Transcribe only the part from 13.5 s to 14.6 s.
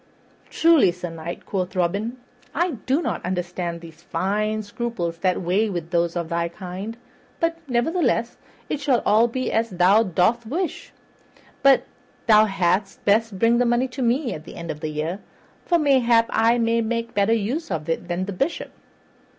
the money to me at the